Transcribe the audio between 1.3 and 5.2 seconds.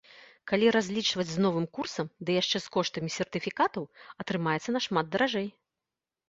з новым курсам, ды яшчэ з коштамі сертыфікатаў, атрымаецца нашмат